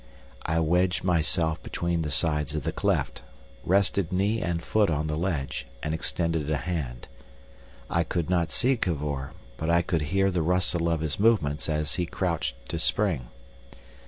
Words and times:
I 0.47 0.59
wedged 0.59 1.03
myself 1.03 1.61
between 1.61 2.01
the 2.01 2.09
sides 2.09 2.55
of 2.55 2.63
the 2.63 2.71
cleft, 2.71 3.21
rested 3.63 4.11
knee 4.11 4.41
and 4.41 4.63
foot 4.63 4.89
on 4.89 5.05
the 5.05 5.15
ledge, 5.15 5.67
and 5.83 5.93
extended 5.93 6.49
a 6.49 6.57
hand. 6.57 7.07
I 7.87 8.03
could 8.03 8.27
not 8.27 8.49
see 8.49 8.77
Cavor, 8.77 9.33
but 9.57 9.69
I 9.69 9.83
could 9.83 10.01
hear 10.01 10.31
the 10.31 10.41
rustle 10.41 10.89
of 10.89 11.01
his 11.01 11.19
movements 11.19 11.69
as 11.69 11.97
he 11.97 12.07
crouched 12.07 12.55
to 12.69 12.79
spring. 12.79 13.27